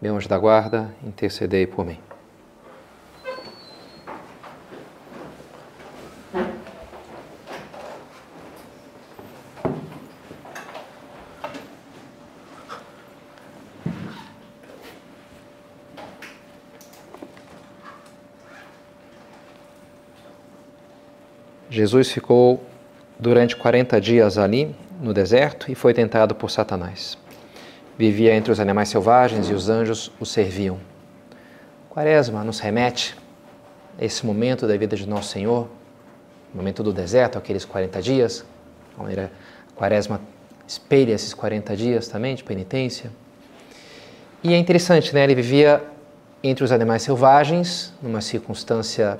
[0.00, 1.98] meu anjo da guarda, intercedei por mim.
[21.76, 22.64] Jesus ficou
[23.18, 27.18] durante 40 dias ali no deserto e foi tentado por Satanás.
[27.98, 30.78] Vivia entre os animais selvagens e os anjos o serviam.
[31.88, 33.16] Quaresma nos remete
[33.98, 35.66] a esse momento da vida de Nosso Senhor,
[36.52, 38.44] o momento do deserto, aqueles 40 dias.
[38.98, 39.32] Maneira,
[39.72, 40.20] a Quaresma
[40.68, 43.10] espelha esses 40 dias também de penitência.
[44.44, 45.24] E é interessante, né?
[45.24, 45.82] Ele vivia
[46.42, 49.18] entre os animais selvagens, numa circunstância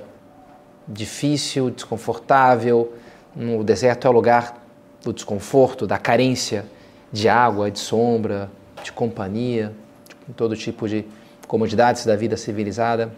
[0.87, 2.93] difícil, desconfortável.
[3.35, 4.55] No deserto é o lugar
[5.03, 6.63] do desconforto, da carência
[7.11, 8.51] de água, de sombra,
[8.83, 9.73] de companhia,
[10.27, 11.05] de todo tipo de
[11.47, 13.11] comodidades da vida civilizada.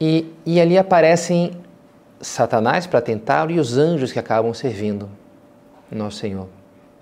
[0.00, 1.52] E, e ali aparecem
[2.20, 5.08] Satanás para tentá-lo e os anjos que acabam servindo
[5.90, 6.48] Nosso Senhor.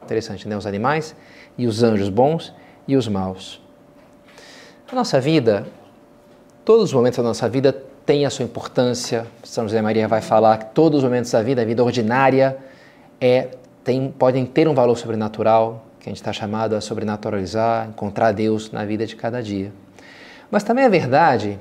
[0.02, 0.56] Interessante, né?
[0.56, 1.14] Os animais
[1.56, 2.52] e os anjos bons
[2.86, 3.60] e os maus.
[4.90, 5.66] A nossa vida,
[6.64, 7.72] todos os momentos da nossa vida
[8.04, 9.26] têm a sua importância.
[9.42, 12.58] São José Maria vai falar que todos os momentos da vida, a vida ordinária,
[13.20, 13.48] é,
[13.82, 18.72] tem, podem ter um valor sobrenatural, que a gente está chamado a sobrenaturalizar, encontrar Deus
[18.72, 19.72] na vida de cada dia.
[20.50, 21.60] Mas também é verdade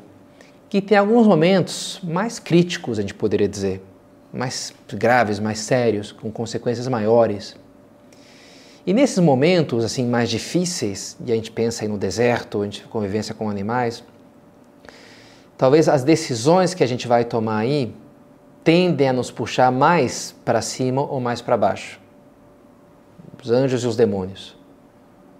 [0.68, 3.84] que tem alguns momentos mais críticos, a gente poderia dizer,
[4.34, 7.56] mais graves, mais sérios, com consequências maiores.
[8.84, 12.82] E nesses momentos assim mais difíceis, e a gente pensa aí no deserto, a gente
[12.86, 14.04] convivência com animais,
[15.56, 17.94] talvez as decisões que a gente vai tomar aí
[18.64, 22.02] tendem a nos puxar mais para cima ou mais para baixo
[23.42, 24.56] os anjos e os demônios.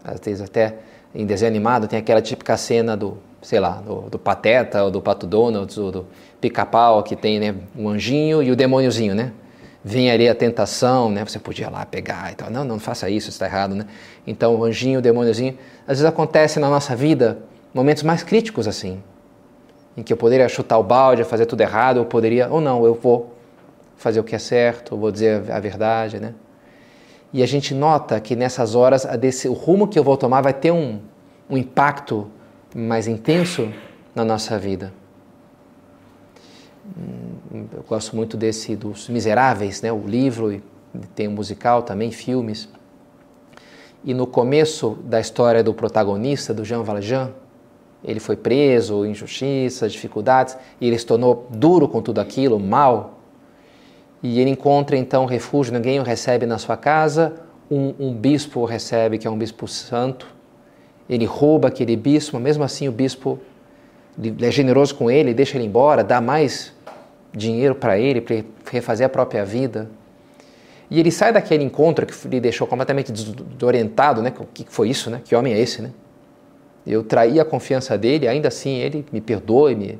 [0.04, 0.78] Às vezes até
[1.14, 5.02] em desenho animado tem aquela típica cena do, sei lá, do, do Pateta ou do
[5.02, 6.08] Pato Donald ou do
[6.40, 9.32] Pica-Pau que tem né, um anjinho e o demôniozinho, né?
[9.84, 11.26] Vem ali a tentação, né?
[11.26, 12.52] Você podia lá pegar e tal.
[12.52, 13.86] Não, não faça isso, está errado, né?
[14.26, 17.40] Então o anjinho, o demôniozinho, às vezes acontece na nossa vida
[17.74, 19.02] momentos mais críticos assim,
[19.96, 22.94] em que eu poderia chutar o balde, fazer tudo errado, ou poderia, ou não, eu
[22.94, 23.34] vou
[23.98, 26.34] fazer o que é certo, eu vou dizer a verdade, né?
[27.34, 30.54] E a gente nota que nessas horas desse, o rumo que eu vou tomar vai
[30.54, 31.00] ter um,
[31.50, 32.28] um impacto
[32.76, 33.72] mais intenso
[34.14, 34.94] na nossa vida.
[36.86, 39.92] Hum, eu gosto muito desse dos Miseráveis, né?
[39.92, 40.62] O livro e
[41.16, 42.68] tem um musical também, filmes.
[44.04, 47.32] E no começo da história do protagonista, do Jean Valjean,
[48.04, 53.21] ele foi preso, injustiças, dificuldades, e ele se tornou duro com tudo aquilo, mal
[54.24, 57.34] e ele encontra então refúgio, ninguém o recebe na sua casa,
[57.70, 60.28] um, um bispo o recebe, que é um bispo santo,
[61.10, 63.40] ele rouba aquele bispo, mas mesmo assim o bispo
[64.42, 66.74] é generoso com ele, deixa ele embora, dá mais
[67.34, 69.90] dinheiro para ele, para refazer a própria vida.
[70.90, 74.34] E ele sai daquele encontro que lhe deixou completamente desorientado, né?
[74.38, 75.22] O que foi isso, né?
[75.24, 75.92] Que homem é esse, né?
[76.86, 80.00] Eu traí a confiança dele, ainda assim ele me perdoe, me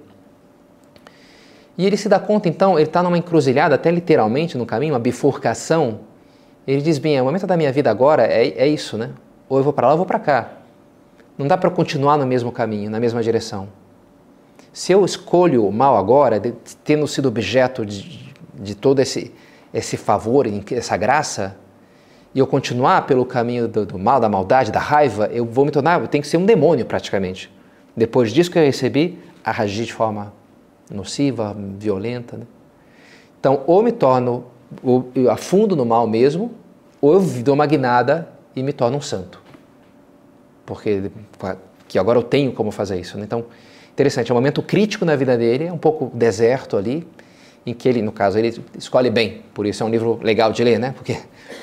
[1.78, 5.00] e ele se dá conta, então, ele está numa encruzilhada, até literalmente no caminho, uma
[5.00, 6.02] bifurcação.
[6.68, 9.12] Ele diz: bem, o momento da minha vida agora é, é isso, né?
[9.48, 10.50] Ou eu vou para lá ou eu vou para cá.
[11.38, 13.70] Não dá para continuar no mesmo caminho, na mesma direção.
[14.72, 19.34] Se eu escolho o mal agora, de, tendo sido objeto de, de todo esse,
[19.74, 21.58] esse favor, essa graça,
[22.34, 25.72] e eu continuar pelo caminho do, do, mal, da maldade, da raiva, eu vou me
[25.72, 27.52] tornar, eu tenho que ser um demônio praticamente.
[27.96, 30.32] Depois disso que eu recebi, agir de forma
[30.92, 32.38] nociva, violenta.
[32.38, 32.46] Né?
[33.40, 34.46] Então, ou me torno,
[34.84, 36.52] ou eu afundo no mal mesmo,
[37.02, 39.42] ou eu dou uma guinada e me torno um santo.
[40.66, 41.12] Porque
[41.88, 43.18] que agora eu tenho como fazer isso.
[43.18, 43.24] Né?
[43.26, 43.46] Então,
[43.92, 47.08] interessante, é um momento crítico na vida dele, é um pouco deserto ali,
[47.66, 49.44] em que ele, no caso, ele escolhe bem.
[49.54, 50.94] Por isso é um livro legal de ler, né?
[50.96, 51.18] Porque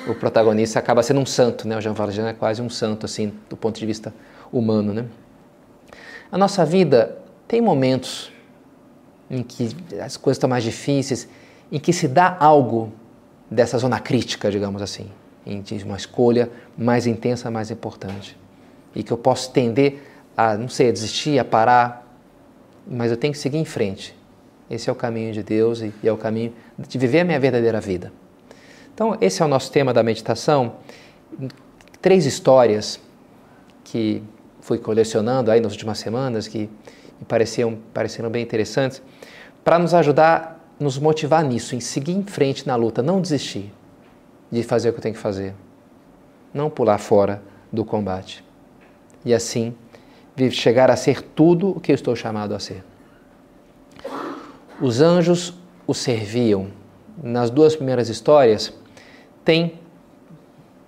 [0.07, 1.77] o protagonista acaba sendo um santo, né?
[1.77, 4.13] O Jean Valjean é quase um santo, assim, do ponto de vista
[4.51, 5.05] humano, né?
[6.31, 7.17] A nossa vida
[7.47, 8.31] tem momentos
[9.29, 11.27] em que as coisas estão mais difíceis,
[11.71, 12.91] em que se dá algo
[13.49, 15.09] dessa zona crítica, digamos assim,
[15.45, 18.37] em uma escolha mais intensa, mais importante.
[18.95, 20.01] E que eu posso tender
[20.35, 22.07] a, não sei, a desistir, a parar,
[22.87, 24.15] mas eu tenho que seguir em frente.
[24.69, 27.81] Esse é o caminho de Deus e, é o caminho de viver a minha verdadeira
[27.81, 28.11] vida.
[28.93, 30.75] Então, esse é o nosso tema da meditação.
[32.01, 32.99] Três histórias
[33.83, 34.21] que
[34.61, 36.69] fui colecionando aí nas últimas semanas que
[37.27, 39.01] pareciam, pareceram bem interessantes,
[39.63, 43.73] para nos ajudar, nos motivar nisso, em seguir em frente na luta, não desistir
[44.51, 45.53] de fazer o que tenho que fazer,
[46.53, 47.41] não pular fora
[47.71, 48.43] do combate.
[49.23, 49.75] E assim,
[50.51, 52.83] chegar a ser tudo o que eu estou chamado a ser.
[54.81, 55.53] Os anjos
[55.85, 56.67] o serviam.
[57.21, 58.73] Nas duas primeiras histórias,
[59.43, 59.77] tem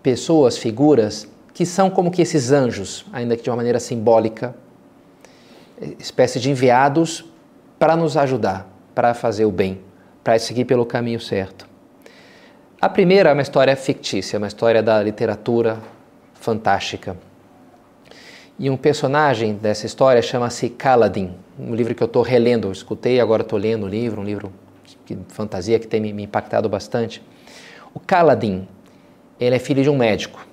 [0.01, 4.55] pessoas, figuras, que são como que esses anjos, ainda que de uma maneira simbólica,
[5.99, 7.25] espécie de enviados
[7.81, 9.81] para nos ajudar, para fazer o bem,
[10.23, 11.67] para seguir pelo caminho certo.
[12.79, 15.79] A primeira é uma história fictícia, uma história da literatura
[16.35, 17.17] fantástica.
[18.59, 23.19] E um personagem dessa história chama-se Kaladin, um livro que eu estou relendo, eu escutei
[23.19, 24.53] agora estou lendo o livro, um livro
[25.03, 27.19] de fantasia que tem me impactado bastante.
[27.95, 28.67] O Kaladin,
[29.39, 30.45] ele é filho de um médico,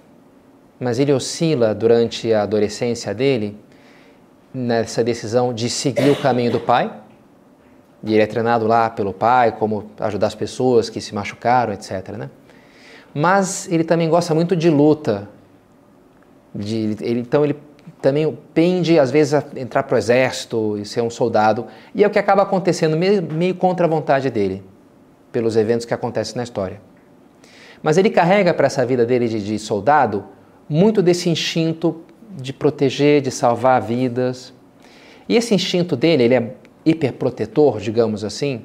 [0.81, 3.55] mas ele oscila durante a adolescência dele
[4.55, 6.91] nessa decisão de seguir o caminho do pai.
[8.03, 12.11] E ele é treinado lá pelo pai, como ajudar as pessoas que se machucaram, etc.
[12.17, 12.31] Né?
[13.15, 15.29] Mas ele também gosta muito de luta.
[16.55, 17.57] De, ele, então ele
[18.01, 21.67] também pende, às vezes, a entrar para o exército e ser um soldado.
[21.95, 24.63] E é o que acaba acontecendo meio, meio contra a vontade dele,
[25.33, 26.81] pelos eventos que acontecem na história.
[27.83, 30.25] Mas ele carrega para essa vida dele de, de soldado
[30.69, 32.03] muito desse instinto
[32.37, 34.53] de proteger, de salvar vidas.
[35.29, 36.55] E esse instinto dele, ele é
[36.89, 38.65] hiperprotetor, digamos assim.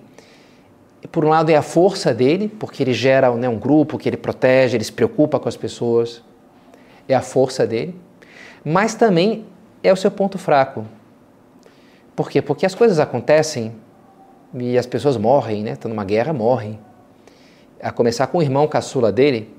[1.11, 4.17] Por um lado é a força dele, porque ele gera né, um grupo que ele
[4.17, 6.23] protege, ele se preocupa com as pessoas.
[7.07, 7.95] É a força dele.
[8.63, 9.45] Mas também
[9.83, 10.85] é o seu ponto fraco.
[12.15, 12.41] Por quê?
[12.41, 13.73] Porque as coisas acontecem
[14.53, 15.71] e as pessoas morrem, né?
[15.71, 16.79] Estão numa guerra, morrem.
[17.81, 19.53] A começar com o irmão caçula dele,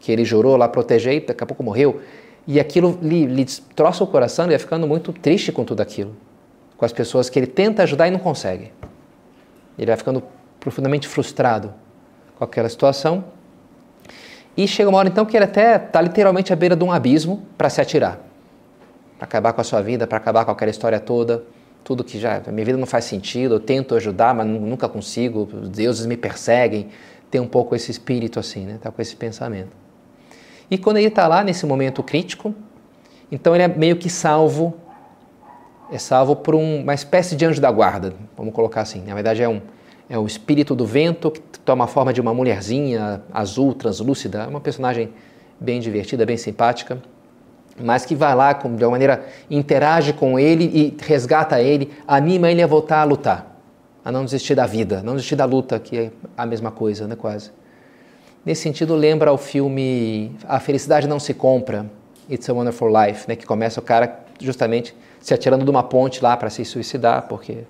[0.00, 2.00] que ele jurou lá proteger e daqui a pouco morreu.
[2.46, 6.16] E aquilo lhe, lhe o coração, ele vai ficando muito triste com tudo aquilo.
[6.78, 8.72] Com as pessoas que ele tenta ajudar e não consegue.
[9.76, 10.22] Ele vai ficando
[10.58, 11.74] profundamente frustrado
[12.38, 13.24] com aquela situação.
[14.56, 17.46] E chega uma hora então que ele até está literalmente à beira de um abismo
[17.58, 18.20] para se atirar.
[19.18, 21.44] Para acabar com a sua vida, para acabar com aquela história toda.
[21.84, 22.40] Tudo que já.
[22.48, 26.88] Minha vida não faz sentido, eu tento ajudar, mas nunca consigo, os deuses me perseguem.
[27.30, 28.74] Tem um pouco esse espírito assim, né?
[28.74, 29.70] Está com esse pensamento.
[30.70, 32.54] E quando ele está lá nesse momento crítico,
[33.32, 34.74] então ele é meio que salvo,
[35.90, 39.02] é salvo por um, uma espécie de anjo da guarda, vamos colocar assim.
[39.06, 39.60] Na verdade é um
[40.08, 44.46] é o espírito do vento que toma a forma de uma mulherzinha azul, translúcida, é
[44.46, 45.10] uma personagem
[45.60, 46.98] bem divertida, bem simpática,
[47.78, 52.62] mas que vai lá de uma maneira interage com ele e resgata ele, anima ele
[52.62, 53.60] a voltar a lutar,
[54.04, 57.14] a não desistir da vida, não desistir da luta, que é a mesma coisa, né,
[57.14, 57.50] quase.
[58.44, 61.84] Nesse sentido, lembra o filme A Felicidade Não Se Compra,
[62.30, 66.22] It's a Wonderful Life, né, que começa o cara justamente se atirando de uma ponte
[66.22, 67.64] lá para se suicidar, porque...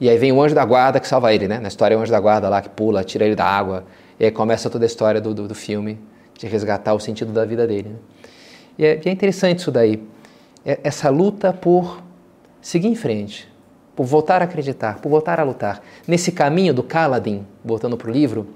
[0.00, 1.58] E aí vem o anjo da guarda que salva ele, né?
[1.58, 3.84] Na história é o anjo da guarda lá que pula, tira ele da água,
[4.18, 5.98] e aí começa toda a história do, do, do filme,
[6.36, 7.90] de resgatar o sentido da vida dele.
[7.90, 7.96] Né?
[8.78, 10.02] E, é, é interessante isso daí,
[10.64, 12.02] é, essa luta por
[12.60, 13.48] seguir em frente,
[13.94, 15.82] por voltar a acreditar, por voltar a lutar.
[16.06, 18.46] Nesse caminho do Kaladin, voltando para o livro,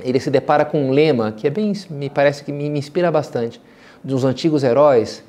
[0.00, 3.10] ele se depara com um lema que é bem, me parece que me, me inspira
[3.10, 3.60] bastante,
[4.02, 5.22] dos antigos heróis,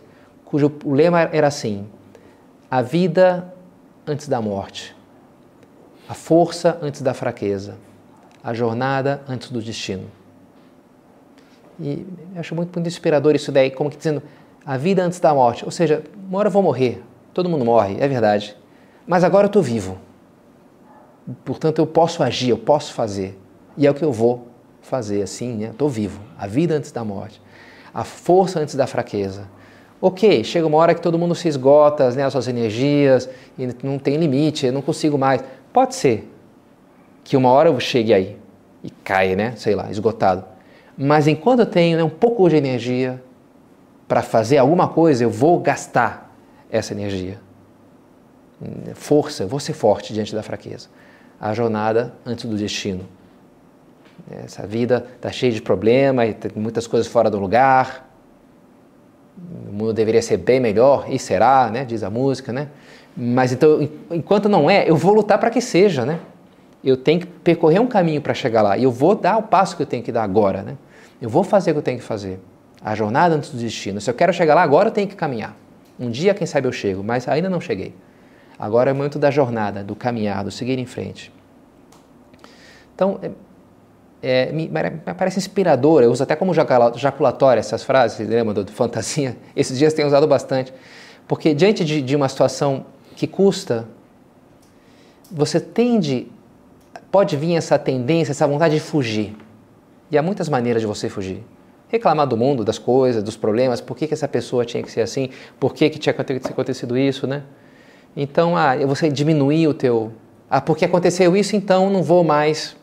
[0.45, 1.85] cujo lema era assim:
[2.69, 3.53] a vida
[4.05, 4.95] antes da morte,
[6.07, 7.77] a força antes da fraqueza,
[8.43, 10.09] a jornada antes do destino.
[11.79, 12.05] E
[12.35, 14.21] acho muito, muito inspirador isso daí, como que dizendo
[14.65, 17.97] a vida antes da morte, ou seja, uma hora eu vou morrer, todo mundo morre,
[17.99, 18.55] é verdade,
[19.05, 19.97] mas agora eu estou vivo,
[21.45, 23.39] portanto eu posso agir, eu posso fazer,
[23.77, 24.47] e é o que eu vou
[24.87, 25.67] fazer assim, né?
[25.67, 26.21] Estou vivo.
[26.37, 27.41] A vida antes da morte.
[27.93, 29.47] A força antes da fraqueza.
[29.99, 33.27] Ok, chega uma hora que todo mundo se esgota, né, as suas energias,
[33.57, 35.43] e não tem limite, eu não consigo mais.
[35.73, 36.31] Pode ser
[37.23, 38.37] que uma hora eu chegue aí
[38.83, 40.45] e caia, né, sei lá, esgotado.
[40.95, 43.21] Mas enquanto eu tenho né, um pouco de energia
[44.07, 46.33] para fazer alguma coisa, eu vou gastar
[46.71, 47.39] essa energia.
[48.93, 50.89] Força, eu vou ser forte diante da fraqueza.
[51.39, 53.05] A jornada antes do destino.
[54.43, 58.06] Essa vida está cheia de problemas, tem muitas coisas fora do lugar.
[59.69, 61.85] O mundo deveria ser bem melhor, e será, né?
[61.85, 62.51] diz a música.
[62.51, 62.67] Né?
[63.15, 66.05] Mas então, enquanto não é, eu vou lutar para que seja.
[66.05, 66.19] Né?
[66.83, 68.77] Eu tenho que percorrer um caminho para chegar lá.
[68.77, 70.61] E eu vou dar o passo que eu tenho que dar agora.
[70.61, 70.77] Né?
[71.21, 72.39] Eu vou fazer o que eu tenho que fazer.
[72.81, 73.99] A jornada antes do destino.
[73.99, 75.55] Se eu quero chegar lá agora, eu tenho que caminhar.
[75.99, 77.93] Um dia, quem sabe, eu chego, mas ainda não cheguei.
[78.59, 81.31] Agora é o momento da jornada, do caminhar, do seguir em frente.
[82.93, 83.19] Então,
[84.21, 89.37] é, me, me, parece inspirador, eu uso até como jaculatória essas frases, lembra do fantasia?
[89.55, 90.73] Esses dias tenho usado bastante,
[91.27, 93.87] porque diante de, de uma situação que custa,
[95.29, 96.27] você tende,
[97.11, 99.35] pode vir essa tendência, essa vontade de fugir.
[100.09, 101.43] E há muitas maneiras de você fugir.
[101.89, 105.01] Reclamar do mundo, das coisas, dos problemas, por que, que essa pessoa tinha que ser
[105.01, 107.43] assim, por que, que tinha acontecido isso, né?
[108.15, 110.11] Então, ah, você diminuir o teu...
[110.49, 112.75] Ah, porque aconteceu isso, então não vou mais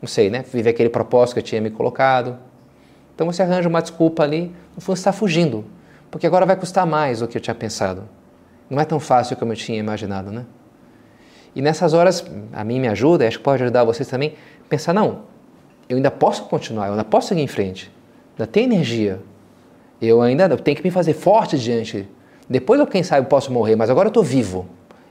[0.00, 0.44] não sei, né?
[0.52, 2.36] Viver aquele propósito que eu tinha me colocado.
[3.14, 5.64] Então você arranja uma desculpa ali, no fundo está fugindo,
[6.10, 8.08] porque agora vai custar mais do que eu tinha pensado.
[8.70, 10.46] Não é tão fácil como eu tinha imaginado, né?
[11.54, 14.34] E nessas horas, a mim me ajuda, acho que pode ajudar vocês também,
[14.68, 15.22] pensar, não,
[15.88, 17.90] eu ainda posso continuar, eu ainda posso seguir em frente,
[18.38, 19.20] ainda tenho energia,
[20.00, 22.08] eu ainda tenho que me fazer forte diante.
[22.48, 24.66] Depois eu, quem sabe, posso morrer, mas agora eu estou vivo.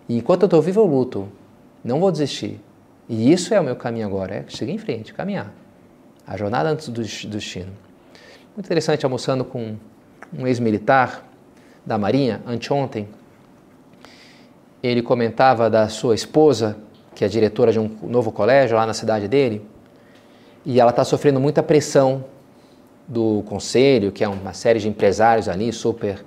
[0.07, 1.27] E enquanto eu estou vivo, eu luto.
[1.83, 2.61] Não vou desistir.
[3.09, 5.53] E isso é o meu caminho agora, é seguir em frente, caminhar.
[6.25, 7.71] A jornada antes do destino.
[8.55, 9.77] Muito interessante, almoçando com
[10.37, 11.23] um ex-militar
[11.85, 13.07] da Marinha, anteontem,
[14.83, 16.77] ele comentava da sua esposa,
[17.15, 19.65] que é diretora de um novo colégio lá na cidade dele,
[20.65, 22.25] e ela está sofrendo muita pressão
[23.07, 26.23] do conselho, que é uma série de empresários ali super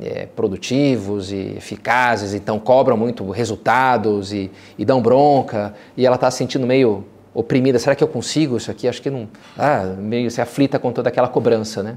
[0.00, 6.30] é, produtivos e eficazes, então cobram muito resultados e, e dão bronca, e ela está
[6.30, 7.78] se sentindo meio oprimida.
[7.78, 8.88] Será que eu consigo isso aqui?
[8.88, 9.28] Acho que não.
[9.58, 11.96] Ah, meio se aflita com toda aquela cobrança, né?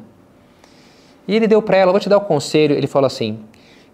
[1.27, 3.39] E ele deu para ela, vou te dar o conselho, ele falou assim,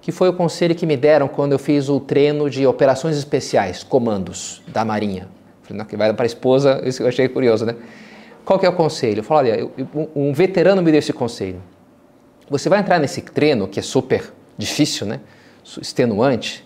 [0.02, 3.84] que foi o conselho que me deram quando eu fiz o treino de operações especiais,
[3.84, 5.28] comandos da Marinha.
[5.64, 7.76] Falei, não, que vai para a esposa, isso eu achei curioso, né?
[8.46, 9.20] Qual que é o conselho?
[9.20, 9.72] Eu falei, olha,
[10.16, 11.62] um veterano me deu esse conselho.
[12.50, 15.20] Você vai entrar nesse treino que é super difícil, né?
[15.82, 16.66] extenuante,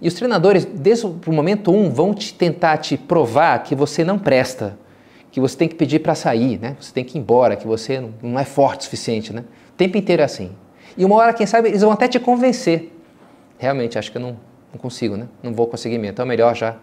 [0.00, 4.18] e os treinadores, desde o momento um, vão te tentar te provar que você não
[4.18, 4.78] presta,
[5.30, 6.76] que você tem que pedir para sair, né?
[6.80, 9.44] Você tem que ir embora, que você não é forte o suficiente, né?
[9.68, 10.52] O tempo inteiro é assim.
[10.96, 12.90] E uma hora, quem sabe, eles vão até te convencer.
[13.58, 14.36] Realmente, acho que eu não,
[14.72, 15.28] não consigo, né?
[15.42, 16.76] Não vou conseguir mesmo, então é melhor já.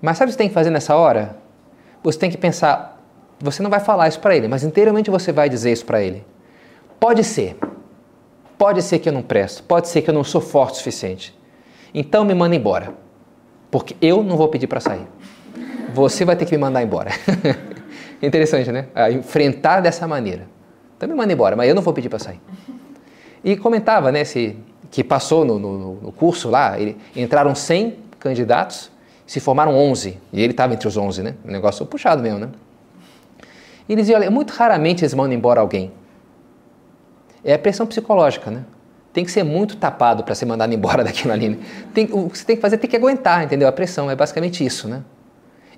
[0.00, 1.36] Mas sabe o que você tem que fazer nessa hora?
[2.04, 3.00] Você tem que pensar,
[3.40, 6.24] você não vai falar isso para ele, mas inteiramente você vai dizer isso para ele.
[7.02, 7.56] Pode ser.
[8.56, 9.64] Pode ser que eu não presto.
[9.64, 11.36] Pode ser que eu não sou forte o suficiente.
[11.92, 12.94] Então me manda embora.
[13.72, 15.04] Porque eu não vou pedir para sair.
[15.92, 17.10] Você vai ter que me mandar embora.
[18.22, 18.86] Interessante, né?
[19.10, 20.46] Enfrentar dessa maneira.
[20.96, 22.40] Então me manda embora, mas eu não vou pedir para sair.
[23.42, 24.56] E comentava, né, se,
[24.88, 28.92] que passou no, no, no curso lá, ele, entraram 100 candidatos,
[29.26, 30.20] se formaram 11.
[30.32, 31.34] E ele estava entre os 11, né?
[31.44, 32.48] Um negócio puxado mesmo, né?
[33.88, 35.90] E ele dizia, olha, muito raramente eles mandam embora alguém
[37.44, 38.64] é a pressão psicológica, né?
[39.12, 41.58] Tem que ser muito tapado para ser mandado embora daquilo ali.
[41.92, 43.68] Tem, o que você tem que fazer é tem que aguentar, entendeu?
[43.68, 45.02] A pressão é basicamente isso, né?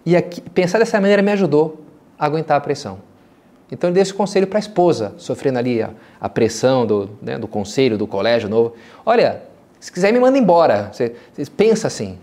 [0.06, 1.82] E aqui, pensar dessa maneira me ajudou
[2.18, 2.98] a aguentar a pressão.
[3.72, 5.90] Então ele deu esse conselho para a esposa, sofrendo ali a,
[6.20, 8.74] a pressão do, né, do conselho, do colégio novo.
[9.04, 9.42] Olha,
[9.80, 10.90] se quiser me manda embora.
[10.92, 12.18] Você, você pensa assim.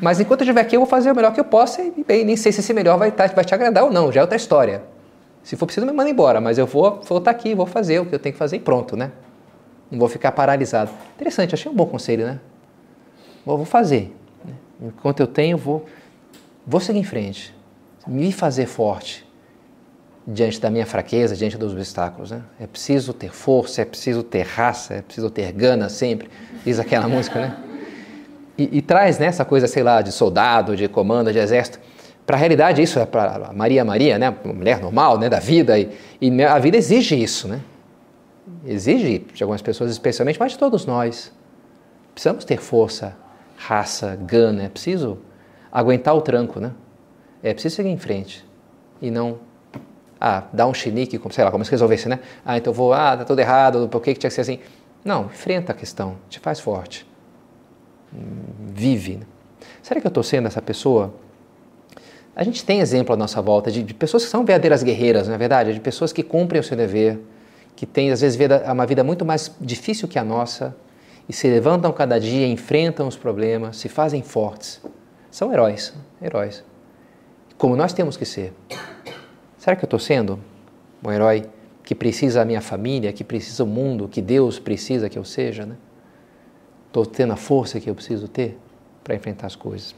[0.00, 2.24] Mas enquanto eu estiver aqui, eu vou fazer o melhor que eu posso e bem,
[2.24, 4.36] nem sei se esse melhor vai, tá, vai te agradar ou não, já é outra
[4.36, 4.82] história.
[5.44, 8.14] Se for preciso, me manda embora, mas eu vou, estar aqui, vou fazer o que
[8.14, 9.12] eu tenho que fazer e pronto, né?
[9.90, 10.90] Não vou ficar paralisado.
[11.14, 12.40] Interessante, achei um bom conselho, né?
[13.44, 14.16] Vou, vou fazer.
[14.42, 14.54] Né?
[14.80, 15.84] Enquanto eu tenho, vou,
[16.66, 17.54] vou seguir em frente.
[18.06, 19.24] Me fazer forte
[20.26, 22.30] diante da minha fraqueza, diante dos obstáculos.
[22.30, 22.40] Né?
[22.58, 26.30] É preciso ter força, é preciso ter raça, é preciso ter gana sempre,
[26.64, 27.56] diz aquela música, né?
[28.56, 31.80] E, e traz né, essa coisa, sei lá, de soldado, de comando, de exército
[32.26, 35.90] para a realidade isso é para Maria Maria, né, mulher normal, né, da vida e,
[36.20, 37.60] e, a vida exige isso, né?
[38.64, 41.32] Exige de algumas pessoas especialmente, mas de todos nós.
[42.14, 43.16] Precisamos ter força,
[43.56, 45.18] raça, gana, é preciso
[45.70, 46.72] aguentar o tranco, né?
[47.42, 48.44] É preciso seguir em frente
[49.02, 49.38] e não
[50.18, 52.20] ah, dar um chinique, sei lá, como se resolvesse, né?
[52.44, 54.60] Ah, então vou, ah, tá tudo errado, por que, que tinha que ser assim?
[55.04, 57.06] Não, enfrenta a questão, te faz forte.
[58.72, 59.20] Vive.
[59.82, 61.12] Será que eu estou sendo essa pessoa
[62.36, 65.34] a gente tem exemplo à nossa volta de, de, pessoas que são verdadeiras guerreiras, não
[65.34, 65.72] é verdade?
[65.72, 67.20] De pessoas que cumprem o seu dever,
[67.76, 70.74] que têm às vezes vida, uma vida muito mais difícil que a nossa
[71.28, 74.80] e se levantam cada dia, enfrentam os problemas, se fazem fortes.
[75.30, 76.62] São heróis, heróis.
[77.56, 78.52] Como nós temos que ser.
[79.56, 80.38] Será que eu estou sendo
[81.02, 81.44] um herói
[81.82, 85.64] que precisa a minha família, que precisa o mundo, que Deus precisa que eu seja,
[85.64, 85.76] né?
[86.88, 88.58] Estou tendo a força que eu preciso ter
[89.02, 89.94] para enfrentar as coisas.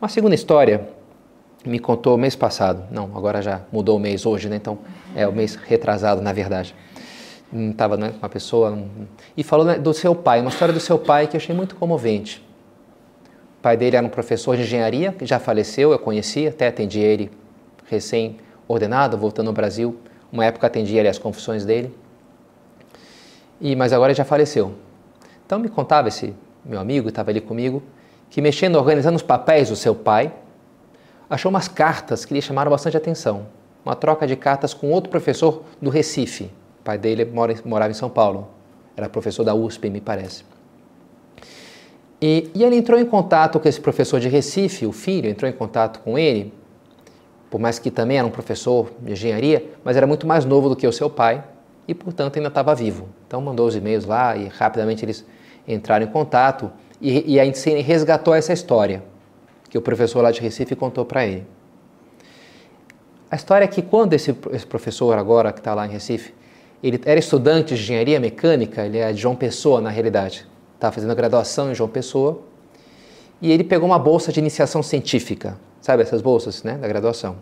[0.00, 0.88] Uma segunda história
[1.64, 4.56] me contou mês passado, não, agora já mudou o mês hoje, né?
[4.56, 4.78] Então
[5.14, 6.74] é o mês retrasado, na verdade.
[7.52, 8.78] estava né, uma pessoa
[9.36, 11.76] e falou né, do seu pai, uma história do seu pai que eu achei muito
[11.76, 12.44] comovente.
[13.58, 16.98] O pai dele era um professor de engenharia que já faleceu, eu conheci, até atendi
[16.98, 17.30] ele
[17.88, 19.96] recém-ordenado, voltando ao Brasil.
[20.32, 21.94] Uma época atendi ele as confissões dele.
[23.60, 24.74] E mas agora ele já faleceu.
[25.46, 27.82] Então me contava esse meu amigo, estava ali comigo,
[28.30, 30.32] que mexendo, organizando os papéis do seu pai,
[31.32, 33.46] achou umas cartas que lhe chamaram bastante atenção.
[33.82, 36.44] Uma troca de cartas com outro professor do Recife.
[36.80, 38.48] O pai dele mora, morava em São Paulo.
[38.94, 40.44] Era professor da USP, me parece.
[42.20, 45.54] E, e, ele entrou em contato com esse professor de Recife, o filho entrou em
[45.54, 46.52] contato com ele,
[47.50, 50.76] por mais que também era um professor de engenharia, mas era muito mais novo do
[50.76, 51.42] que o seu pai
[51.88, 53.08] e, portanto, ainda estava vivo.
[53.26, 55.24] Então mandou os e-mails lá e rapidamente eles
[55.66, 56.70] entraram em contato
[57.00, 59.02] e, e a gente resgatou essa história
[59.72, 61.46] que o professor lá de Recife contou para ele.
[63.30, 66.34] A história é que quando esse, esse professor agora que está lá em Recife,
[66.82, 71.14] ele era estudante de engenharia mecânica, ele é de João Pessoa na realidade, estava fazendo
[71.14, 72.42] graduação em João Pessoa,
[73.40, 77.36] e ele pegou uma bolsa de iniciação científica, sabe essas bolsas né, da graduação.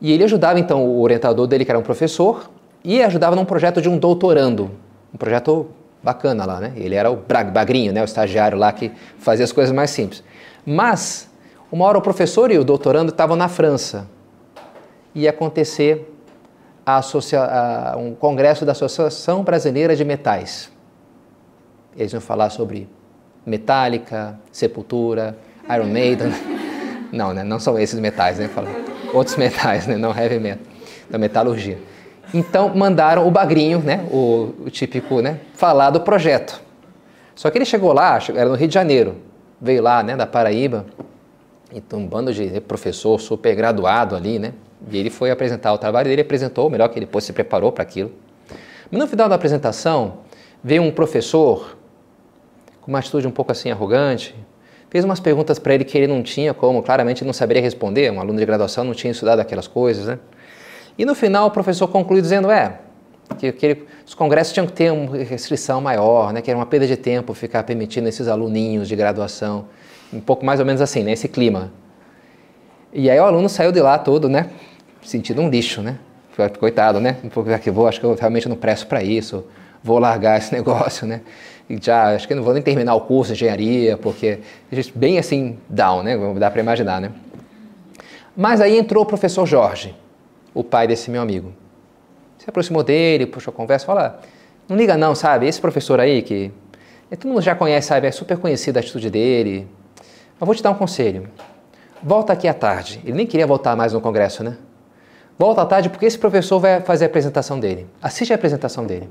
[0.00, 2.50] E ele ajudava então o orientador dele, que era um professor,
[2.82, 4.68] e ajudava num projeto de um doutorando,
[5.14, 5.68] um projeto
[6.02, 6.72] bacana lá, né?
[6.74, 7.16] Ele era o
[7.52, 8.02] bagrinho, né?
[8.02, 10.24] O estagiário lá que fazia as coisas mais simples.
[10.64, 11.28] Mas,
[11.70, 14.08] uma hora o professor e o doutorando estavam na França.
[15.14, 16.08] Ia acontecer
[16.84, 20.70] a a, um congresso da Associação Brasileira de Metais.
[21.96, 22.88] Eles iam falar sobre
[23.44, 25.36] Metallica, Sepultura,
[25.74, 26.32] Iron Maiden.
[27.12, 27.44] Não, né?
[27.44, 28.48] Não são esses metais, né?
[29.12, 29.96] Outros metais, né?
[29.96, 30.64] Não heavy metal,
[31.10, 31.78] da metalurgia.
[32.34, 36.60] Então mandaram o Bagrinho, né, o, o, típico, né, falar do projeto.
[37.34, 39.16] Só que ele chegou lá, era no Rio de Janeiro,
[39.62, 40.84] veio lá, né, da Paraíba,
[41.72, 44.52] então um bando de professor super graduado ali, né,
[44.90, 47.84] e ele foi apresentar o trabalho dele, apresentou, melhor que ele depois se preparou para
[47.84, 48.10] aquilo.
[48.90, 50.18] Mas no final da apresentação,
[50.64, 51.76] veio um professor
[52.80, 54.34] com uma atitude um pouco assim arrogante,
[54.90, 58.20] fez umas perguntas para ele que ele não tinha como, claramente não saberia responder, um
[58.20, 60.18] aluno de graduação não tinha estudado aquelas coisas, né?
[60.98, 62.80] E no final o professor conclui dizendo, é,
[63.34, 66.86] que, que os congressos tinham que ter uma restrição maior, né, que era uma perda
[66.86, 69.66] de tempo ficar permitindo esses aluninhos de graduação,
[70.12, 71.72] um pouco mais ou menos assim, né, esse clima.
[72.92, 74.50] E aí o aluno saiu de lá todo, né,
[75.02, 75.98] sentindo um lixo, né,
[76.58, 79.44] coitado, né, um pouco que vou, acho que eu realmente não presto para isso,
[79.82, 81.22] vou largar esse negócio, né,
[81.68, 84.40] e já acho que não vou nem terminar o curso de engenharia, porque
[84.94, 87.12] bem assim down, né, dá para imaginar, né.
[88.36, 89.94] Mas aí entrou o professor Jorge,
[90.54, 91.52] o pai desse meu amigo.
[92.42, 94.20] Se aproximou dele, puxou a conversa, fala,
[94.68, 95.46] não liga não, sabe?
[95.46, 96.50] Esse professor aí que
[97.08, 98.08] todo mundo já conhece, sabe?
[98.08, 99.68] É super conhecido a atitude dele.
[100.40, 101.28] Mas vou te dar um conselho.
[102.02, 103.00] Volta aqui à tarde.
[103.04, 104.56] Ele nem queria voltar mais no congresso, né?
[105.38, 107.86] Volta à tarde porque esse professor vai fazer a apresentação dele.
[108.02, 109.08] Assiste a apresentação dele.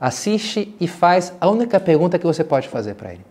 [0.00, 3.24] Assiste e faz a única pergunta que você pode fazer para ele.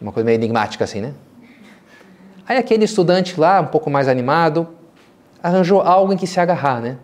[0.00, 1.14] Uma coisa meio enigmática assim, né?
[2.46, 4.68] Aí aquele estudante lá, um pouco mais animado,
[5.42, 6.96] arranjou algo em que se agarrar, né?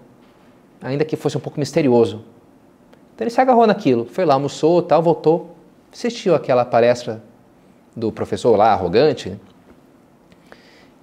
[0.85, 2.23] Ainda que fosse um pouco misterioso.
[3.15, 5.57] Então ele se agarrou naquilo, foi lá, almoçou, tal, voltou,
[5.93, 7.23] assistiu aquela palestra
[7.97, 9.37] do professor lá, arrogante.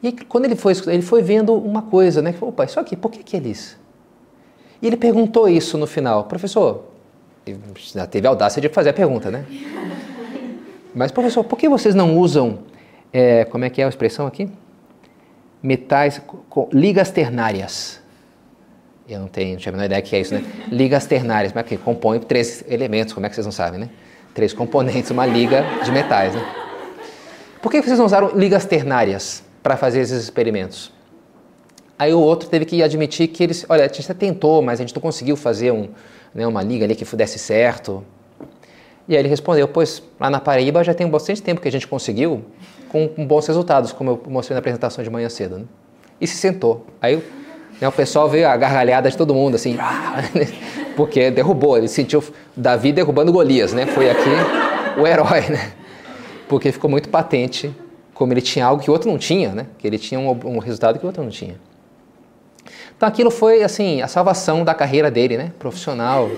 [0.03, 2.33] E aí, quando ele foi, ele foi vendo uma coisa, né?
[2.39, 3.77] Opa, isso aqui, por que, que eles?
[4.81, 6.85] E ele perguntou isso no final, professor,
[8.09, 9.45] teve a audácia de fazer a pergunta, né?
[10.93, 12.59] Mas, professor, por que vocês não usam,
[13.11, 14.49] é, como é que é a expressão aqui?
[15.61, 16.21] metais,
[16.73, 18.00] ligas ternárias.
[19.11, 20.41] Eu não tenho, não tinha a menor ideia que é isso, né?
[20.71, 23.89] Ligas ternárias, mas que compõem três elementos, como é que vocês não sabem, né?
[24.33, 26.41] Três componentes, uma liga de metais, né?
[27.61, 30.93] Por que vocês não usaram ligas ternárias para fazer esses experimentos?
[31.99, 34.83] Aí o outro teve que admitir que eles, olha, a gente até tentou, mas a
[34.83, 35.89] gente não conseguiu fazer um,
[36.33, 38.05] né, uma liga ali que desse certo.
[39.09, 41.85] E aí ele respondeu, pois lá na Paraíba já tem bastante tempo que a gente
[41.85, 42.45] conseguiu,
[42.87, 45.59] com, com, bons resultados, como eu mostrei na apresentação de manhã cedo.
[45.59, 45.65] Né?
[46.21, 46.87] E se sentou.
[47.01, 47.21] Aí
[47.81, 49.75] né, o pessoal veio a gargalhada de todo mundo, assim,
[50.95, 52.23] porque derrubou, ele sentiu
[52.55, 53.87] Davi derrubando Golias, né?
[53.87, 54.29] Foi aqui
[54.99, 55.71] o herói, né?
[56.47, 57.75] Porque ficou muito patente
[58.13, 59.65] como ele tinha algo que o outro não tinha, né?
[59.79, 61.55] Que ele tinha um, um resultado que o outro não tinha.
[62.95, 65.51] Então aquilo foi, assim, a salvação da carreira dele, né?
[65.57, 66.29] Profissional.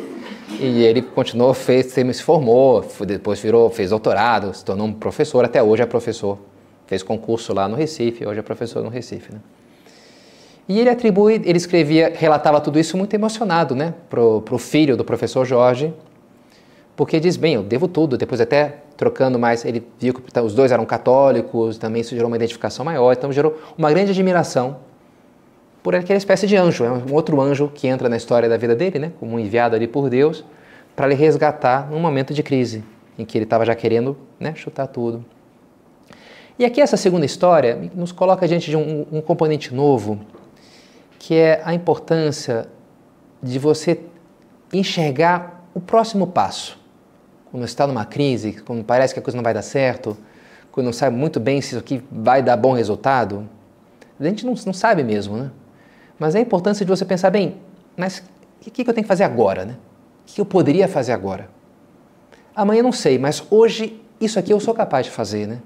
[0.61, 5.61] E ele continuou, fez, se formou, depois virou, fez doutorado, se tornou um professor, até
[5.61, 6.37] hoje é professor.
[6.87, 9.33] Fez concurso lá no Recife, hoje é professor no Recife.
[9.33, 9.39] Né?
[10.67, 15.03] E ele atribui, ele escrevia, relatava tudo isso muito emocionado, né, pro, pro filho do
[15.03, 15.93] professor Jorge,
[16.95, 20.71] porque diz, bem, eu devo tudo, depois até trocando mais, ele viu que os dois
[20.71, 24.77] eram católicos, também isso gerou uma identificação maior, então gerou uma grande admiração
[25.81, 28.73] por aquela espécie de anjo, é um outro anjo que entra na história da vida
[28.73, 30.45] dele, né, como um enviado ali por Deus,
[30.95, 32.83] para lhe resgatar num momento de crise,
[33.19, 35.25] em que ele estava já querendo né, chutar tudo.
[36.57, 40.19] E aqui essa segunda história nos coloca diante de um, um componente novo,
[41.23, 42.67] que é a importância
[43.41, 44.01] de você
[44.73, 46.77] enxergar o próximo passo.
[47.49, 50.17] Quando está numa crise, quando parece que a coisa não vai dar certo,
[50.69, 53.47] quando não sabe muito bem se isso aqui vai dar bom resultado,
[54.19, 55.49] a gente não, não sabe mesmo, né?
[56.19, 57.55] Mas é a importância de você pensar, bem,
[57.95, 58.21] mas
[58.59, 59.77] o que, que eu tenho que fazer agora, né?
[60.27, 61.47] O que eu poderia fazer agora?
[62.53, 65.61] Amanhã não sei, mas hoje isso aqui eu sou capaz de fazer, né?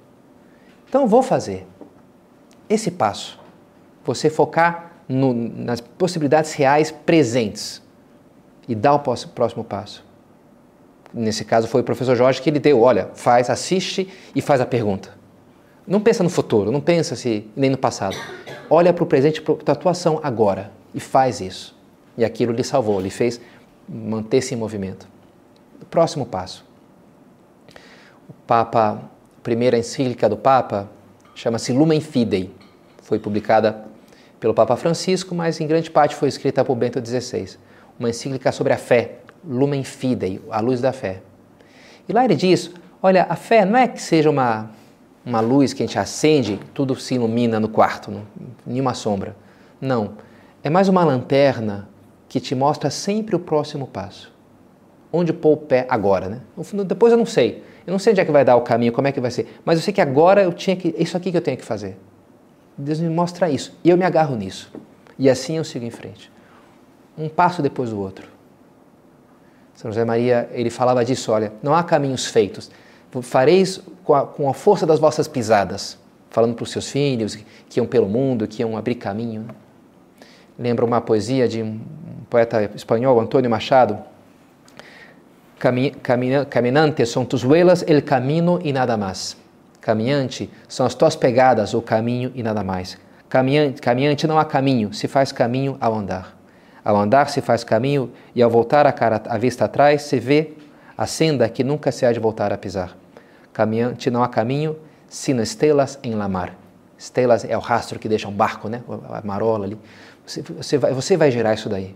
[0.87, 1.65] Então eu vou fazer.
[2.69, 3.39] Esse passo,
[4.05, 7.81] você focar no, nas possibilidades reais presentes
[8.67, 10.05] e dar o próximo passo.
[11.13, 14.65] Nesse caso foi o professor Jorge que ele deu, olha, faz, assiste e faz a
[14.65, 15.15] pergunta.
[15.87, 18.17] Não pensa no futuro, não pensa se nem no passado.
[18.69, 21.77] Olha para o presente, para a tua ação agora e faz isso.
[22.17, 23.39] E aquilo lhe salvou, lhe fez
[23.87, 25.07] manter-se em movimento.
[25.89, 26.65] Próximo passo.
[28.27, 29.01] O Papa,
[29.37, 30.89] a primeira encíclica do Papa
[31.33, 32.51] chama-se Lumen Fidei.
[33.01, 33.86] Foi publicada
[34.39, 37.57] pelo Papa Francisco, mas em grande parte foi escrita por Bento XVI.
[37.99, 41.21] Uma encíclica sobre a fé, Lumen Fidei, a luz da fé.
[42.07, 42.71] E lá ele diz:
[43.01, 44.69] olha, a fé não é que seja uma
[45.27, 48.21] uma luz que a gente acende, tudo se ilumina no quarto, não,
[48.65, 49.35] nenhuma sombra.
[49.79, 50.13] Não.
[50.63, 51.89] É mais uma lanterna
[52.29, 54.33] que te mostra sempre o próximo passo.
[55.11, 56.41] Onde pôr o pé agora, né?
[56.85, 57.61] Depois eu não sei.
[57.85, 59.59] Eu não sei onde é que vai dar o caminho, como é que vai ser.
[59.65, 60.95] Mas eu sei que agora eu tinha que.
[60.97, 61.97] Isso aqui que eu tenho que fazer.
[62.77, 63.77] Deus me mostra isso.
[63.83, 64.71] E eu me agarro nisso.
[65.17, 66.31] E assim eu sigo em frente.
[67.17, 68.27] Um passo depois do outro.
[69.73, 72.69] São José Maria, ele falava disso, olha, não há caminhos feitos
[73.21, 75.97] fareis com a, com a força das vossas pisadas,
[76.29, 77.37] falando para os seus filhos
[77.69, 79.47] que iam pelo mundo, que iam abrir caminho.
[80.57, 81.79] Lembra uma poesia de um
[82.29, 83.97] poeta espanhol, Antônio Machado?
[86.49, 89.37] Caminante são tus huelas, el camino e nada mais.
[89.87, 92.97] Caminhante são as tuas pegadas, o caminho e nada mais.
[93.29, 96.37] Caminhante, caminhante não há caminho, se faz caminho ao andar.
[96.83, 100.55] Ao andar se faz caminho e ao voltar a, cara, a vista atrás se vê
[100.97, 102.97] a senda que nunca se há de voltar a pisar.
[103.53, 104.75] Caminhante não há caminho,
[105.07, 106.53] sino estrelas em la mar.
[106.97, 108.83] Estrelas é o rastro que deixa um barco, né?
[109.09, 109.79] a marola ali.
[110.25, 111.95] Você, você, vai, você vai gerar isso daí.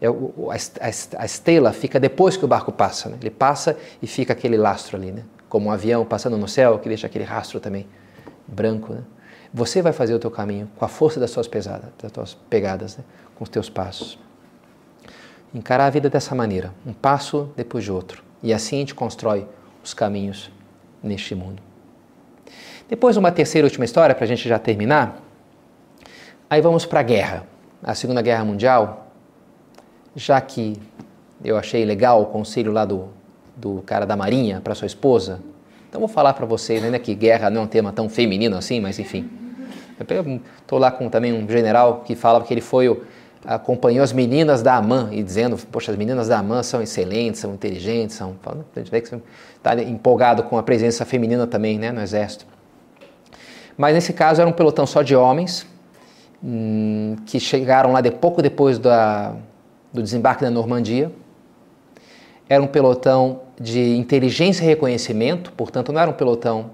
[0.00, 3.08] É, a, a, a, estrela fica depois que o barco passa.
[3.08, 3.18] Né?
[3.20, 5.22] Ele passa e fica aquele lastro ali, né?
[5.54, 7.86] Como um avião passando no céu que deixa aquele rastro também
[8.44, 8.92] branco.
[8.92, 9.02] Né?
[9.52, 12.96] Você vai fazer o teu caminho com a força das suas pesadas, das tuas pegadas,
[12.96, 13.04] né?
[13.36, 14.18] com os teus passos
[15.54, 18.24] encarar a vida dessa maneira, um passo depois de outro.
[18.42, 19.46] E assim a gente constrói
[19.84, 20.50] os caminhos
[21.00, 21.62] neste mundo.
[22.88, 25.22] Depois, uma terceira e última história, para a gente já terminar.
[26.50, 27.46] Aí vamos para a guerra,
[27.80, 29.06] a Segunda Guerra Mundial.
[30.16, 30.76] Já que
[31.44, 33.08] eu achei legal o conselho lá do,
[33.56, 35.40] do cara da Marinha para sua esposa,
[35.88, 38.80] então vou falar para vocês, ainda que guerra não é um tema tão feminino assim,
[38.80, 39.30] mas enfim.
[40.60, 42.88] Estou lá com também um general que fala que ele foi
[43.44, 47.52] acompanhou as meninas da AMAN e dizendo, poxa, as meninas da AMAN são excelentes, são
[47.52, 48.34] inteligentes, são...
[48.44, 49.14] A gente vê que
[49.56, 52.46] está empolgado com a presença feminina também né, no Exército.
[53.76, 55.66] Mas nesse caso era um pelotão só de homens,
[56.42, 59.34] hum, que chegaram lá de pouco depois da,
[59.92, 61.12] do desembarque da Normandia.
[62.48, 66.70] Era um pelotão de inteligência e reconhecimento, portanto não era um pelotão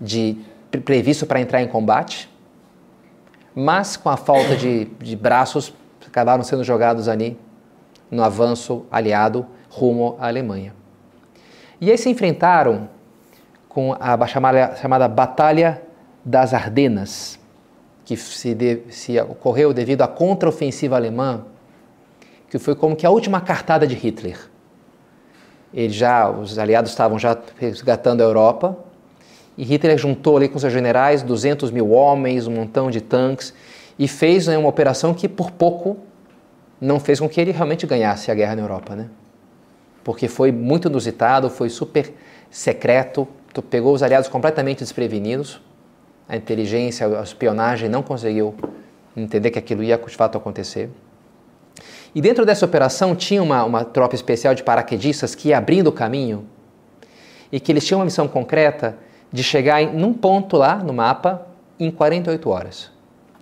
[0.00, 0.36] de,
[0.84, 2.28] previsto para entrar em combate,
[3.54, 5.72] mas com a falta de, de braços
[6.06, 7.38] acabaram sendo jogados ali
[8.10, 10.74] no avanço aliado rumo à Alemanha.
[11.80, 12.88] E aí se enfrentaram
[13.68, 15.82] com a chamada, chamada Batalha
[16.24, 17.38] das Ardenas,
[18.04, 21.44] que se, de, se ocorreu devido à contraofensiva alemã,
[22.48, 24.38] que foi como que a última cartada de Hitler.
[25.72, 28.76] Ele já, os aliados estavam já resgatando a Europa,
[29.56, 33.52] e Hitler juntou ali com seus generais 200 mil homens, um montão de tanques,
[33.98, 35.96] e fez né, uma operação que por pouco
[36.80, 39.08] não fez com que ele realmente ganhasse a guerra na Europa, né?
[40.04, 42.14] Porque foi muito inusitado, foi super
[42.50, 43.26] secreto,
[43.68, 45.60] pegou os aliados completamente desprevenidos,
[46.28, 48.54] a inteligência, a espionagem não conseguiu
[49.16, 50.88] entender que aquilo ia de fato acontecer.
[52.14, 55.92] E dentro dessa operação tinha uma, uma tropa especial de paraquedistas que ia abrindo o
[55.92, 56.46] caminho
[57.50, 58.96] e que eles tinham uma missão concreta
[59.32, 61.46] de chegar em num ponto lá no mapa
[61.78, 62.98] em 48 horas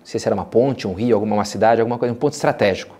[0.06, 2.94] sei se era uma ponte, um rio, alguma uma cidade, alguma coisa, um ponto estratégico.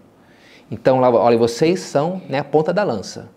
[0.69, 3.29] Então, lá, olha, vocês são né, a ponta da lança.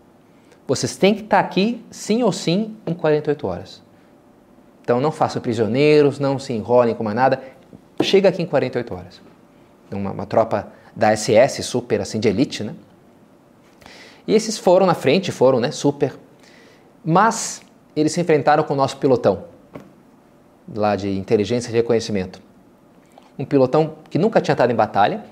[0.68, 3.84] Vocês têm que estar aqui, sim ou sim, em 48 horas.
[4.82, 7.40] Então, não façam prisioneiros, não se enrolem com mais nada.
[8.02, 9.22] Chega aqui em 48 horas.
[9.92, 12.76] uma, uma tropa da SS, super assim, de elite, né?
[14.28, 16.14] E esses foram na frente, foram, né, super.
[17.04, 17.62] Mas
[17.96, 19.46] eles se enfrentaram com o nosso pilotão,
[20.76, 22.42] lá de inteligência e reconhecimento.
[23.40, 25.24] Um pilotão que nunca tinha estado em batalha.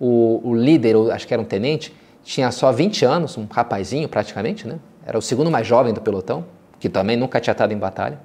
[0.00, 4.66] O, o líder, acho que era um tenente, tinha só 20 anos, um rapazinho praticamente,
[4.66, 4.80] né?
[5.06, 6.44] Era o segundo mais jovem do pelotão,
[6.80, 8.18] que também nunca tinha estado em batalha.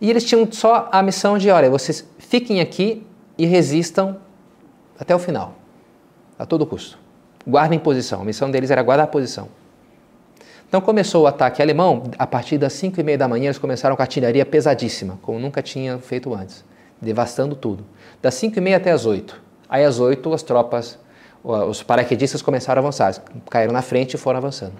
[0.00, 3.04] E eles tinham só a missão de, olha, vocês fiquem aqui
[3.36, 4.18] e resistam
[4.98, 5.54] até o final,
[6.38, 6.98] a todo custo.
[7.46, 8.22] Guardem posição.
[8.22, 9.48] A missão deles era guardar a posição.
[10.68, 13.94] Então começou o ataque alemão, a partir das 5 e meia da manhã eles começaram
[13.94, 16.64] com artilharia pesadíssima, como nunca tinha feito antes,
[17.00, 17.84] devastando tudo.
[18.20, 19.40] Das 5 e meia até as 8.
[19.68, 20.98] Aí às 8 as tropas,
[21.44, 23.14] os paraquedistas começaram a avançar,
[23.48, 24.74] caíram na frente e foram avançando.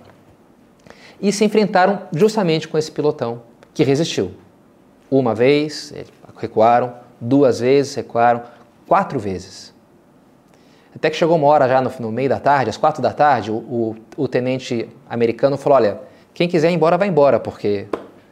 [1.21, 4.33] E se enfrentaram justamente com esse pilotão que resistiu.
[5.09, 5.95] Uma vez,
[6.37, 8.43] recuaram, duas vezes, recuaram,
[8.89, 9.73] quatro vezes.
[10.97, 13.51] Até que chegou uma hora já no, no meio da tarde, às quatro da tarde,
[13.51, 16.01] o, o, o, tenente americano falou: olha,
[16.33, 17.87] quem quiser ir embora, vai embora, porque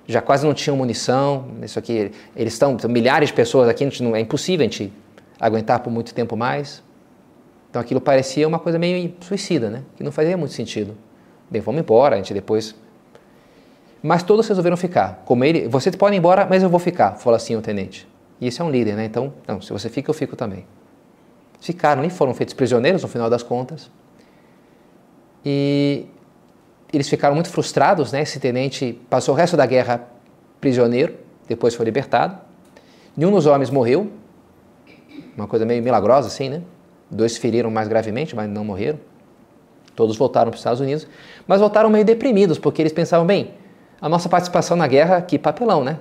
[0.07, 1.47] já quase não tinham munição.
[1.63, 4.91] Isso aqui, eles estão, milhares de pessoas aqui, não, é impossível a gente
[5.39, 6.83] aguentar por muito tempo mais.
[7.69, 9.83] Então aquilo parecia uma coisa meio suicida, né?
[9.95, 10.97] Que não fazia muito sentido.
[11.51, 12.75] Bem, vamos embora, a gente depois.
[14.03, 15.23] Mas todos resolveram ficar.
[15.27, 18.09] Como ele, vocês podem ir embora, mas eu vou ficar, falou assim o tenente.
[18.41, 19.05] E isso é um líder, né?
[19.05, 20.65] Então, não, se você fica, eu fico também.
[21.65, 23.91] Ficaram e foram feitos prisioneiros no final das contas.
[25.43, 26.05] E
[26.93, 28.21] eles ficaram muito frustrados, né?
[28.21, 30.07] Esse tenente passou o resto da guerra
[30.61, 31.15] prisioneiro,
[31.49, 32.37] depois foi libertado.
[33.17, 34.11] Nenhum dos homens morreu,
[35.35, 36.61] uma coisa meio milagrosa assim, né?
[37.11, 39.01] Dois feriram mais gravemente, mas não morreram.
[39.97, 41.07] Todos voltaram para os Estados Unidos,
[41.47, 43.55] mas voltaram meio deprimidos, porque eles pensavam, bem,
[44.03, 45.99] a nossa participação na guerra, que papelão, né?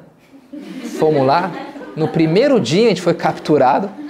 [0.99, 1.54] Fomos lá,
[1.95, 4.02] no primeiro dia a gente foi capturado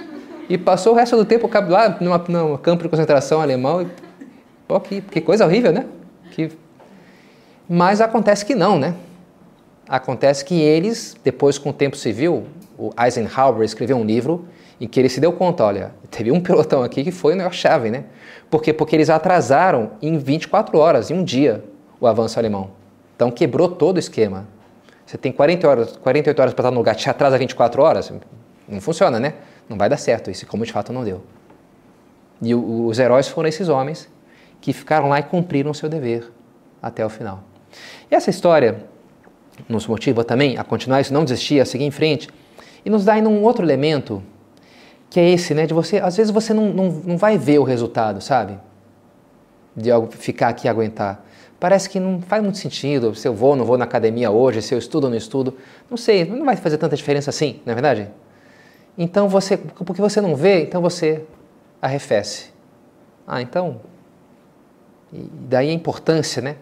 [0.48, 3.82] e passou o resto do tempo lá numa, numa campo de concentração alemão.
[3.82, 3.86] E,
[4.66, 5.86] pô, que, que coisa horrível, né?
[6.30, 6.50] Que...
[7.68, 8.94] Mas acontece que não, né?
[9.88, 12.44] Acontece que eles, depois com o tempo civil,
[12.78, 14.46] o Eisenhower escreveu um livro
[14.80, 17.90] em que ele se deu conta, olha, teve um pelotão aqui que foi a chave,
[17.90, 18.04] né?
[18.50, 18.72] Por quê?
[18.72, 21.64] Porque eles atrasaram em 24 horas, em um dia,
[22.00, 22.70] o avanço alemão.
[23.16, 24.46] Então quebrou todo o esquema.
[25.06, 28.12] Você tem 40 horas, 48 horas para estar no lugar, te atrasa 24 horas,
[28.66, 29.34] não funciona, né?
[29.68, 31.22] Não vai dar certo isso, como de fato não deu.
[32.42, 34.08] E os heróis foram esses homens
[34.60, 36.30] que ficaram lá e cumpriram o seu dever
[36.82, 37.42] até o final.
[38.10, 38.84] E essa história
[39.68, 42.28] nos motiva também a continuar isso, não desistir, a seguir em frente,
[42.84, 44.22] e nos dá ainda um outro elemento
[45.08, 45.66] que é esse, né?
[45.66, 48.58] De você, às vezes você não, não, não vai ver o resultado, sabe?
[49.76, 51.24] De algo ficar aqui e aguentar.
[51.58, 54.60] Parece que não faz muito sentido se eu vou ou não vou na academia hoje,
[54.60, 55.56] se eu estudo ou não estudo.
[55.88, 58.10] Não sei, não vai fazer tanta diferença assim, não é verdade?
[58.96, 61.24] Então você, porque você não vê, então você
[61.80, 62.52] arrefece.
[63.26, 63.80] Ah, então.
[65.12, 66.56] E daí a importância, né?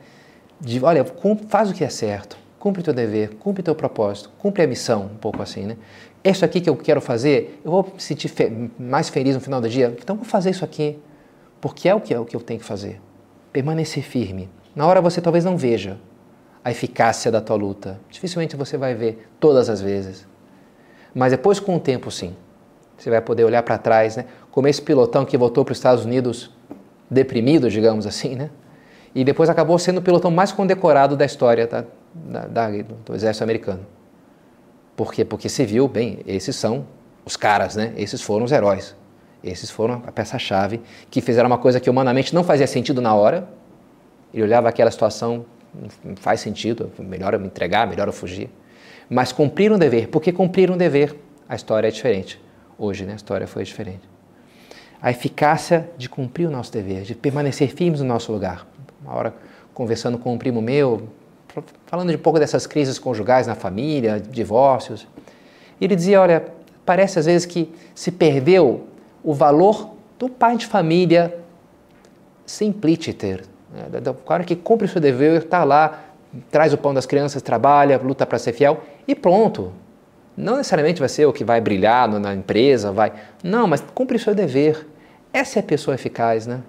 [0.60, 1.04] De, olha,
[1.48, 5.16] faz o que é certo, cumpre teu dever, cumpre teu propósito, cumpre a missão, um
[5.16, 5.76] pouco assim, né?
[6.24, 9.60] isso aqui que eu quero fazer, eu vou me sentir fe mais feliz no final
[9.60, 10.98] do dia, então vou fazer isso aqui,
[11.60, 13.00] porque é o que é o que eu tenho que fazer.
[13.52, 14.48] Permanecer firme.
[14.74, 15.98] Na hora você talvez não veja
[16.64, 18.00] a eficácia da tua luta.
[18.08, 20.26] Dificilmente você vai ver todas as vezes.
[21.14, 22.34] Mas depois com o tempo sim.
[22.96, 24.26] Você vai poder olhar para trás, né?
[24.50, 26.50] Como esse pilotão que voltou para os Estados Unidos
[27.10, 28.50] deprimido, digamos assim, né?
[29.14, 32.70] E depois acabou sendo o pilotão mais condecorado da história da, da, da,
[33.04, 33.84] do exército americano.
[34.96, 35.24] Por quê?
[35.24, 36.86] Porque se viu, bem, esses são
[37.24, 37.92] os caras, né?
[37.96, 38.94] Esses foram os heróis.
[39.42, 43.48] Esses foram a peça-chave que fizeram uma coisa que humanamente não fazia sentido na hora.
[44.32, 45.44] Ele olhava aquela situação,
[46.04, 48.48] não faz sentido, melhor eu me entregar, melhor eu fugir.
[49.12, 50.08] Mas cumpriram um dever.
[50.08, 51.14] Porque cumpriram um dever,
[51.46, 52.40] a história é diferente.
[52.78, 53.12] Hoje, né?
[53.12, 54.00] A história foi diferente.
[55.02, 58.66] A eficácia de cumprir o nosso dever, de permanecer firmes no nosso lugar.
[59.02, 59.34] Uma hora
[59.74, 61.08] conversando com um primo meu,
[61.84, 65.06] falando de um pouco dessas crises conjugais na família, divórcios.
[65.78, 66.46] Ele dizia: olha,
[66.86, 68.86] parece às vezes que se perdeu
[69.22, 71.38] o valor do pai de família
[72.46, 74.00] simpliciter, né?
[74.00, 76.02] do cara que cumpre o seu dever, está lá,
[76.50, 79.72] traz o pão das crianças, trabalha, luta para ser fiel e pronto.
[80.36, 83.12] Não necessariamente vai ser o que vai brilhar na empresa, vai.
[83.44, 84.86] Não, mas cumpre o seu dever.
[85.32, 86.60] Essa é a pessoa eficaz, né?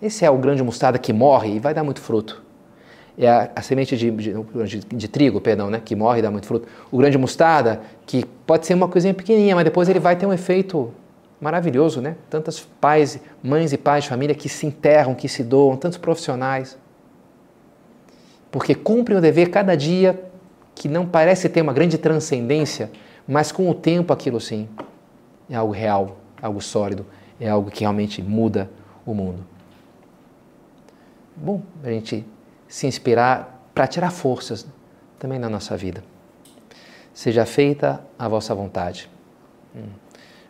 [0.00, 2.44] Esse é o grande mostarda que morre e vai dar muito fruto
[3.18, 4.32] é a, a semente de, de,
[4.66, 6.66] de, de, trigo, perdão, né, que morre e dá muito fruto.
[6.90, 10.32] O grande mostarda, que pode ser uma coisinha pequenininha, mas depois ele vai ter um
[10.32, 10.92] efeito
[11.40, 12.16] maravilhoso, né?
[12.28, 16.76] Tantas pais, mães e pais de família que se enterram, que se doam, tantos profissionais.
[18.50, 20.18] Porque cumprem o dever cada dia
[20.74, 22.90] que não parece ter uma grande transcendência,
[23.26, 24.68] mas com o tempo aquilo sim
[25.48, 27.06] é algo real, algo sólido,
[27.38, 28.70] é algo que realmente muda
[29.04, 29.44] o mundo.
[31.36, 32.24] Bom, a gente
[32.68, 34.66] se inspirar para tirar forças
[35.18, 36.02] também na nossa vida.
[37.12, 39.10] Seja feita a vossa vontade.
[39.74, 39.80] O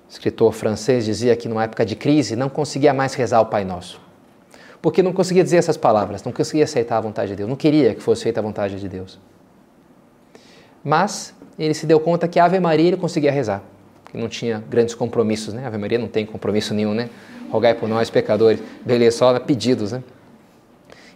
[0.09, 4.01] escritor francês dizia que numa época de crise não conseguia mais rezar o Pai Nosso.
[4.81, 7.95] Porque não conseguia dizer essas palavras, não conseguia aceitar a vontade de Deus, não queria
[7.95, 9.19] que fosse feita a vontade de Deus.
[10.85, 13.63] Mas ele se deu conta que a Ave Maria ele conseguia rezar,
[14.11, 15.65] que não tinha grandes compromissos, né?
[15.65, 17.09] A Ave Maria não tem compromisso nenhum, né?
[17.51, 20.03] Rogai por nós, pecadores, beleza, só pedidos, né?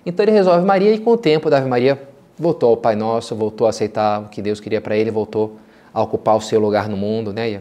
[0.06, 2.00] Então ele resolve Maria e com o tempo da Ave Maria
[2.38, 5.58] voltou ao Pai Nosso, voltou a aceitar o que Deus queria para ele, voltou
[5.92, 7.60] a ocupar o seu lugar no mundo, né?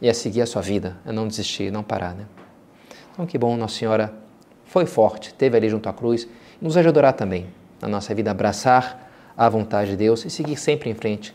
[0.00, 2.24] E a seguir a sua vida, a não desistir, não parar, né?
[3.12, 4.14] Então que bom, Nossa Senhora
[4.64, 6.26] foi forte, teve ali junto à cruz,
[6.60, 7.46] nos ajudará também
[7.80, 11.34] na nossa vida abraçar a vontade de Deus e seguir sempre em frente